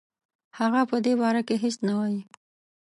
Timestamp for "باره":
1.21-1.41